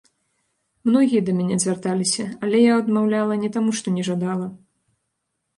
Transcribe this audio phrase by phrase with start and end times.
[0.89, 4.47] Многія да мяне звярталіся, але я адмаўляла не таму, што не жадала.